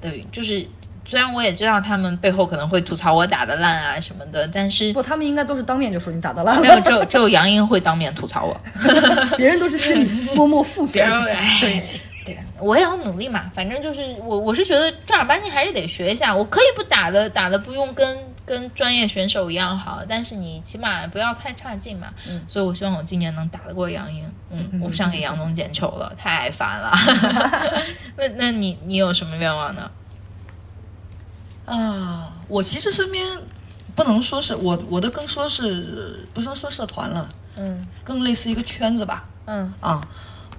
[0.00, 0.66] 对，就是
[1.08, 8.60] 虽然我也知道他们背后可能会吐槽我打的烂啊什么的，但是不，他们应该都是当面就说你打得烂没有，只有只有杨英会当面吐槽我。
[9.38, 10.92] 别人都是心里默默腹诽。
[10.92, 11.82] 别人哎，
[12.26, 13.50] 对，我也要努力嘛。
[13.54, 16.36] 反正就是我，我是觉得正儿八经还是得学一下。
[16.36, 22.08] 我可以不打的，打的不用跟跟专业选手一样好，但是你起码不要太差劲嘛。
[22.28, 24.22] 嗯所以我希望我今年能打得过杨英。
[24.50, 26.92] 嗯，我不想给杨总捡球了，太烦了。
[28.16, 29.90] 那那你你有什么愿望呢？
[31.68, 33.38] 啊，我其实身边
[33.94, 39.24] 不能说是我我的更说是不能说社团了，嗯更类似一个圈子吧。
[39.46, 40.00] 嗯，啊，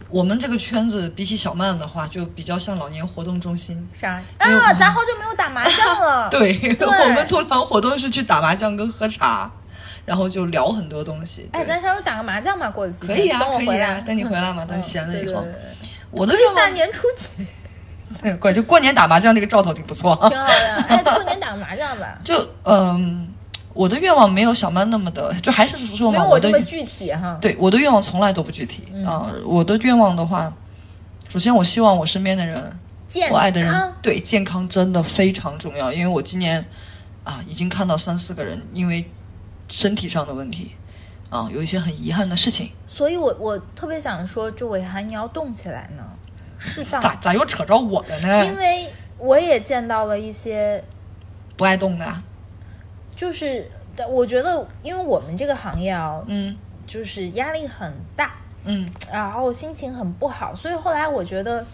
[0.09, 3.87] 我们这个圈子比起小曼的话，就比较像老年活动中心。
[3.99, 4.73] 啥啊？
[4.73, 6.29] 咱好久没有打麻将了。
[6.31, 9.51] 对我们通常活动是去打麻将跟喝茶，
[10.05, 11.47] 然后就聊很多东西。
[11.53, 12.69] 哎，咱啥时候打个麻将嘛？
[12.69, 15.45] 过几天可以啊，可以啊，等你回来嘛，等闲了以后
[16.11, 17.45] 我的愿望，大年初几，
[18.21, 20.29] 对过就过年打麻将这个兆头挺不错啊。
[20.29, 20.75] 挺好的。
[20.87, 22.19] 哎，过年打个麻将吧。
[22.25, 23.27] 就嗯，
[23.73, 27.37] 我的愿望没有小曼那么的，就还是说嘛，没有我的我这么具体哈。
[27.39, 30.51] 对我的愿望从来都不具体啊、我的愿望的话，
[31.29, 36.65] 首先我希望我身边的人，健我爱的人康，对健康真的非常重要，因为我今年
[37.23, 39.09] 啊已经看到三四个人因为
[39.69, 40.71] 身体上的问题
[41.29, 46.03] 啊有一些很遗憾的事情，所以我我特别想说，就伟涵，你要动起来呢，
[46.59, 47.01] 适当。
[47.01, 48.45] 咋咋又扯着我了呢？
[48.45, 50.83] 因为我也见到了一些，
[51.57, 52.05] 不爱动的，
[53.15, 53.69] 就是
[54.09, 58.33] 我觉得，因为我们这个行业啊，嗯就是压力很大，
[58.65, 61.65] 嗯然后心情很不好，所以后来我觉得，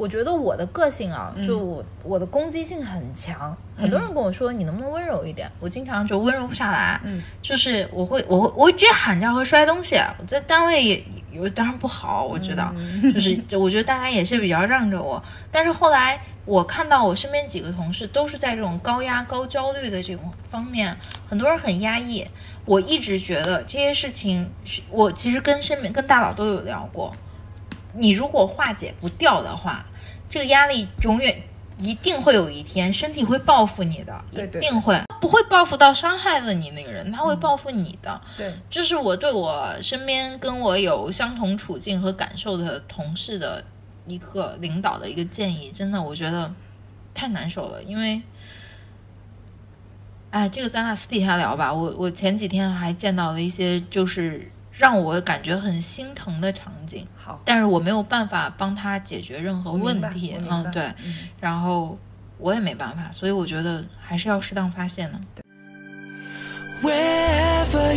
[0.00, 3.54] 我觉得我的个性啊，就我我的攻击性很强。
[3.76, 6.98] 很多人跟我说你能不能温柔一点，我经常就温柔不下来。
[7.04, 9.96] 嗯，就是我会我会我会直接喊叫和摔东西。
[10.18, 12.74] 我在单位也有当然不好，我知道，
[13.12, 15.22] 就是就 我觉得大家也是比较让着我。
[15.52, 20.96] 但是后来我看到我身边几个同事都是在这种高压、高焦虑的这种方面，
[21.28, 22.26] 很多人很压抑。
[22.64, 27.14] 我一直觉得这些事情是我其实跟身边跟大佬都有聊过，
[27.92, 29.84] 你如果化解不掉的话，
[30.28, 31.42] 这个压力永远
[31.78, 38.20] 一定会有一天身体会报复你的，对对一定会，不会报复到伤害了你那个人，他会报复你的。
[38.36, 43.64] 对，这是我对我身边跟我有相同处境和感受的同事的
[44.06, 46.52] 一个领导的一个建议，真的我觉得
[47.14, 48.20] 太难受了，因为，
[50.30, 51.72] 哎，这个咱俩私底下聊吧。
[51.72, 60.90] 我我前几天还见到了一些就是让我感觉很心疼的场景，好，但是我没有办法帮他解决任何问题嗯，对，
[61.38, 61.98] 然后
[62.38, 65.20] 我也没办法，所以我觉得还是要适当发泄呢。
[66.82, 67.92] Wherever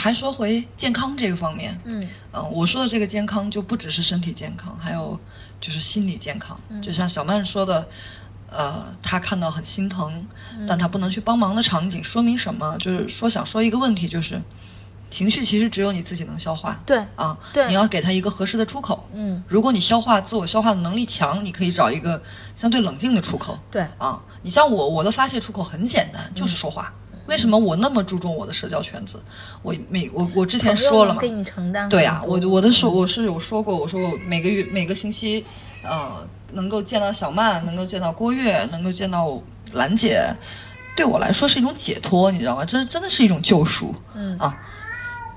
[0.00, 5.18] 还说回健康这个方面，嗯嗯、我说的这个健康就不只是身体健康，还有
[5.60, 6.58] 就是心理健康。
[6.70, 7.86] 嗯就像小曼说的，
[8.50, 10.26] 呃，她看到很心疼，
[10.58, 12.76] 嗯但她不能去帮忙的场景，说明什么？
[12.78, 14.40] 就是说想说一个问题，就是
[15.10, 16.80] 情绪其实只有你自己能消化。
[16.86, 19.06] 对啊，对你要给他一个合适的出口。
[19.12, 22.20] 嗯，如果你消化自我消化的能力强，你可以找一个
[22.56, 23.58] 相对冷静的出口。
[23.70, 26.92] 对啊，你像我，我的发泄出口很简单，就是说话。
[27.30, 29.22] 为什么我那么注重我的社交圈子？
[29.62, 31.88] 我每我我之前说了嘛，给你承担。
[31.88, 35.44] 对呀、我我的说我是有说过，我说我每个月每个星期，
[35.82, 39.40] 呃，能够见到小曼，能够见到郭月，能够见到
[39.72, 40.22] 兰姐，
[40.96, 42.64] 对我来说是一种解脱，你知道吗？
[42.64, 43.94] 这真的是一种救赎。
[44.14, 44.56] 嗯啊，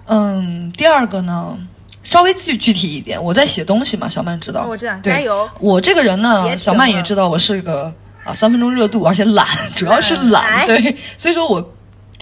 [0.08, 1.56] 嗯，第二个呢，
[2.04, 7.94] 稍微具具体一点，我在写东西嘛，小曼知道，我知道对加油我这个人呢，小曼也知道我是个
[8.26, 11.73] 啊三分钟热度，而且懒，主要是懒，哎对，所以说我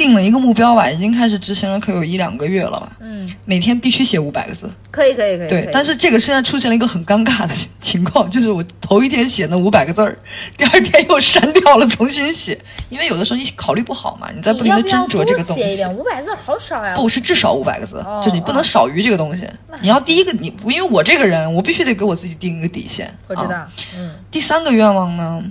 [0.02, 2.92] 定了一个目标吧，已经开始执行了，可有一两个月了吧。
[3.00, 5.50] 嗯，每天必须写五百个字，可以可以可以。
[5.50, 10.18] 对但是这个现在出现了一个很尴尬的情况，就是我头一天写那五百个字儿，
[10.58, 12.60] 第二天又删掉了，重新写，
[12.90, 15.62] 因为有的时候你考虑不好嘛，你在不停的斟酌这个东西。
[15.62, 16.96] 写一点，五百字好少呀。
[16.96, 19.48] 不是至少五百个字，哦就是你不能少于这个东西。
[19.82, 23.14] 你要第一个，你因为我这个人，我必须得给我自己定一个底线。
[23.28, 23.70] 我知道啊。
[23.96, 25.44] 嗯第三个愿望呢，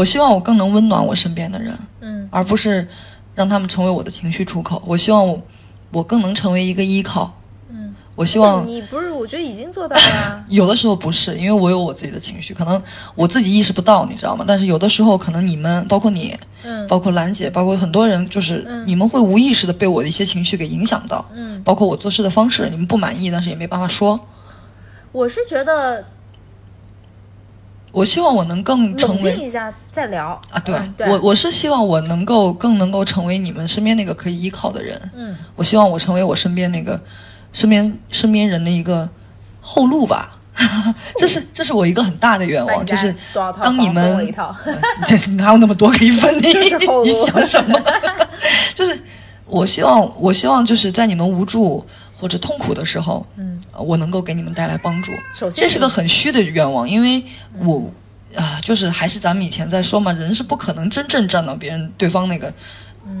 [0.00, 2.88] 我希望我更能温暖我身边的人，嗯而不是
[3.34, 4.82] 让他们成为我的情绪出口。
[4.86, 5.38] 我希望我
[5.90, 7.30] 我更能成为一个依靠。
[7.68, 7.94] 嗯。
[8.14, 9.10] 我希望你不是？
[9.10, 10.44] 我觉得已经做到了。
[10.48, 12.82] 有的时候不是，因为我有我自己的情绪，可能
[13.14, 14.42] 我自己意识不到，你知道吗？
[14.48, 24.18] 但是有的时候，可能你们，包括你，嗯包括兰姐，包括很多人，就是嗯你们会无意识的被我的一些情绪给影响到，嗯包括我做事的方式，你们不满意，但是也没办法说。
[25.12, 26.02] 我是觉得
[27.92, 35.00] 我希望我能更成为冷静一下再聊啊，对,、我我是希望我能够更能够成为你们身边那个可以依靠的人。
[35.14, 37.00] 嗯我希望我成为我身边那个
[37.52, 39.08] 身边身边人的一个
[39.60, 40.36] 后路吧。
[41.16, 43.14] 这是这是我一个很大的愿望，就是
[43.62, 44.34] 当你们
[45.36, 46.36] 哪有那么多可以分？
[46.42, 47.80] 你你想什么？
[48.74, 49.00] 就是
[49.46, 51.84] 我希望我希望就是在你们无助
[52.20, 55.10] 或者痛苦的时候，嗯呃，我能够给你们带来帮助。
[55.34, 57.22] 首先这是个很虚的愿望，因为
[57.58, 57.90] 我
[58.36, 62.52] 啊，就是还是咱们以前在说嘛，人是不可能真正站到别人对方那个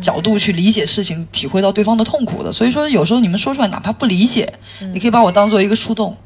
[0.00, 2.52] 角度去理解事情，体会到对方的痛苦的。
[2.52, 4.52] 所以说，有时候你们说出来，哪怕不理解，
[4.92, 6.16] 你可以把我当做一个树洞，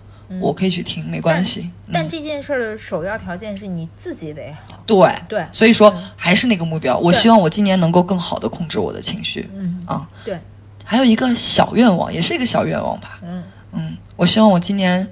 [0.40, 1.60] 我可以去听，没关系。
[1.60, 4.82] 嗯但这件事儿的首要条件是你自己得好。
[4.84, 9.48] 对对所以说还是那个目标，我希望我今年能够更好的控制我的情绪。
[9.54, 10.40] 嗯啊，对，
[10.85, 13.18] 还有一个小愿望，也是一个小愿望吧。
[13.23, 13.42] 嗯
[13.73, 15.05] 嗯，我希望我今年，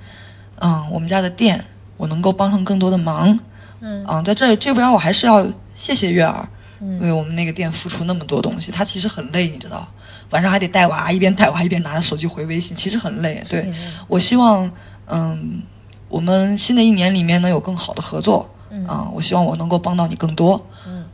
[0.60, 1.64] 嗯，我们家的店
[1.96, 3.36] 我能够帮上更多的忙。
[3.80, 6.48] 嗯啊，在这这边我还是要谢谢月儿，
[6.80, 8.70] 嗯为我们那个店付出那么多东西。
[8.70, 9.88] 他其实很累，你知道，
[10.30, 13.42] 晚上还得带娃，一边带娃一边拿着手机回微信，其实很累。
[13.48, 13.72] 对
[14.06, 14.70] 我希望，
[15.08, 15.62] 嗯，
[16.08, 18.48] 我们新的一年里面能有更好的合作。
[18.70, 20.64] 嗯啊，我希望我能够帮到你更多。
[20.86, 21.04] 嗯，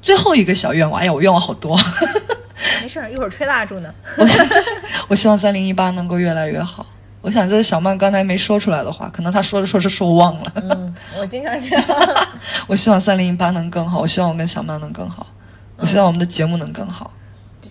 [0.00, 1.76] 最后一个小愿望，哎呀，我愿望好多。
[2.82, 3.92] 没事儿，一会儿吹蜡烛呢。
[5.08, 6.86] 我希望三零一八能够越来越好。
[7.20, 10.52] 我想这是小曼刚才没说出来的话，可能她说着说着说忘了。
[10.56, 11.84] 嗯，我经常这样。
[12.66, 15.26] 我希望三零一八能更好，我希望我跟小曼能更好，
[15.76, 17.10] 我希望我们的节目能更好。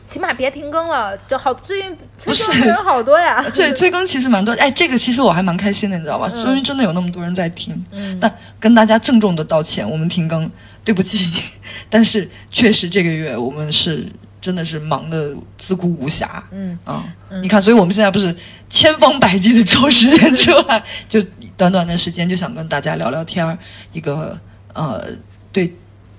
[0.08, 1.54] 起码别停更了，就好。
[1.54, 3.44] 最近催更的人好多呀。
[3.54, 6.30] 对，催更其实蛮多，哎，这个其实我还蛮开心的，你知道吧？
[6.30, 7.74] 终于真的有那么多人在听。
[7.92, 10.50] 嗯但跟大家郑重的道歉，我们停更，
[10.86, 11.30] 对不起。
[11.90, 14.08] 但是确实这个月我们是
[14.42, 16.28] 真的是忙的自顾无暇。
[16.52, 16.78] 嗯。
[16.84, 17.06] 啊、
[17.42, 18.36] 你看，所以我们现在不是
[18.70, 21.22] 千方百计的抽时间出来，就
[21.56, 23.58] 短短的时间就想跟大家聊聊天儿，
[23.94, 24.38] 一个
[24.74, 25.08] 呃，
[25.52, 25.74] 对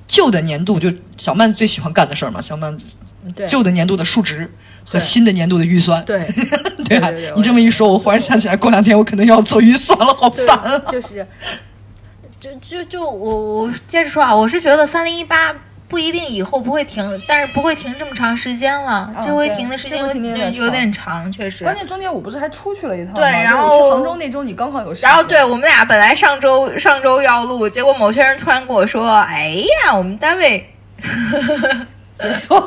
[0.06, 2.74] 旧的年度就小曼最喜欢干的事儿嘛，小曼
[3.34, 3.46] 对。
[3.48, 4.50] 旧的年度的数值
[4.84, 6.24] 和新的年度的预算，对。
[6.88, 10.78] 对你这么一说，我忽然想起来，过两天我可能要做预算了，好烦啊！
[10.90, 11.26] 就是。
[12.40, 15.54] 就就就我我接着说啊，我是觉得三零一八
[15.92, 19.12] 不一定以后不会停，但是不会停这么长时间了。
[19.14, 19.98] 嗯这回停的时间
[20.54, 21.64] 有点长，确实。
[21.64, 23.20] 关键中间我不是还出去了一趟吗？
[23.20, 30.66] 对然后去杭州那周你刚好有事情，然后对我们俩本来上周上周要录，结果某些人突然跟我说：“哎呀，我们单位。
[32.18, 32.66] ”别说了，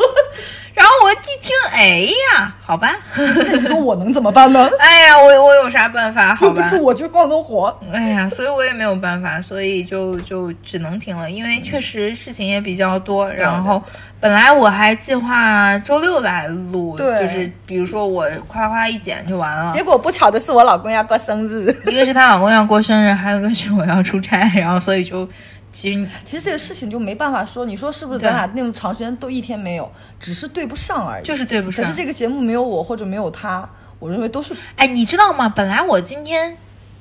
[0.76, 1.99] 然后我一听，哎
[2.36, 4.69] 呀，好吧，那你说我能怎么办呢？
[4.80, 6.36] 哎呀，我我有啥办法？
[6.36, 13.28] 好吧是，我去放个火，哎呀，所以我也没有办法，所以就就只能停了，因为确实事情也比较多。
[13.32, 13.82] 然后
[14.19, 19.71] 本来我还计划周六来录，就是比如说我夸啦夸一剪就完了。
[19.71, 21.73] 结果不巧的是我老公要过生日。
[21.88, 25.28] 一个是她老公要过生日，还有一个是我要出差，然后所以就
[25.76, 28.19] 其实其实这个事情就没办法说，你说是不是？
[28.19, 31.26] 咱俩那么长时间都一天没有，只是对不上而已。
[31.26, 33.67] 就是对不上可是这个节目没有我或者没有他，
[33.99, 35.49] 我认为都是哎，你知道吗？
[35.49, 36.55] 本来我今天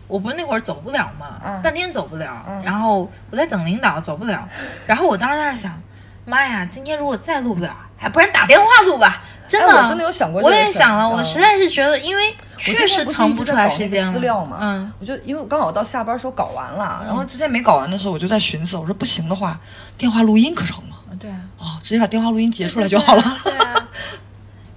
[0.08, 4.48] 我不是那会儿走不了嘛，嗯半天走不了，嗯然后我在等领导走不了，
[4.88, 5.80] 然后我当时在那想，
[6.24, 9.22] 妈呀，今天如果再录不了，还不然打电话录吧。
[9.48, 19.60] 真的，哎我真的有想过这我个事儿也想了，嗯我实在是觉得，因为确实腾不出来时间了资料嘛，嗯，我就因为我刚好到下班时候搞完了，然后然后之前没搞完的时候，我就在寻思，我说不行的话，
[19.98, 20.96] 电话录音可成吗？
[21.20, 21.40] 对啊。
[21.58, 23.22] 啊，直接把电话录音截出来就好了。
[23.44, 23.88] 对啊，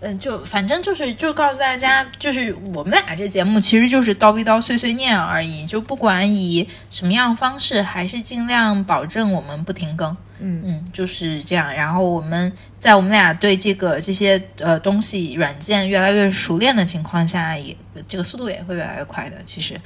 [0.02, 10.16] 嗯，就反正就是就告诉大家，就是我们俩这节目其实就是叨逼叨碎碎念而已，就不管以什么样方式，还是尽量保证我们不停更。
[10.40, 11.74] 嗯嗯，就是这样。
[11.74, 17.76] 然后我们在我们俩对这个这些呃东西软件越来越熟练的情况下，也
[18.08, 19.38] 这个速度也会越来越快的。
[19.46, 19.80] 其实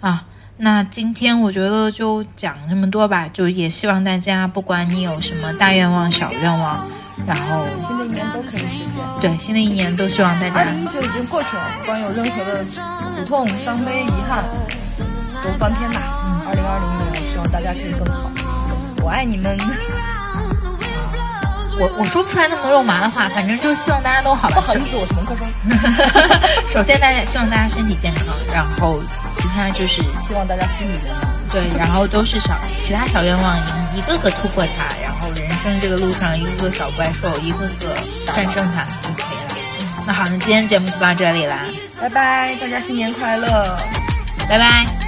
[0.00, 0.24] 啊。
[0.62, 6.86] 那今天我觉得就讲这么多吧，就也希望大家，不管你有什么大愿望、小愿望，
[7.26, 9.02] 然后新的一年都可以实现。
[9.22, 12.62] 对新的一年都希望大家二零一九已经过去了，不管有任何的
[13.16, 14.44] 苦痛、伤悲、遗憾，
[15.42, 16.02] 都翻篇吧。
[16.26, 18.30] 嗯，二零二零年，希望大家可以更好。
[19.02, 19.56] 我爱你们，
[21.80, 24.56] 我我说不出来那么肉麻的话，反正就是希望大家都好吧。
[24.56, 25.48] 不好意思，我是蒙克风。
[26.68, 29.00] 首先，大家希望大家身体健康，然后
[29.38, 31.30] 其他就是希望大家心里圆满。
[31.50, 32.54] 对，然后都是小
[32.84, 33.56] 其他小愿望，
[33.94, 39.56] 你一个个突破它，然后人生这个路上一个个小怪兽，一个个战胜它就可以了。
[40.06, 41.60] 那好，那今天节目就到这里啦，
[41.98, 43.74] 拜拜，大家新年快乐。
[44.50, 44.99] 拜拜。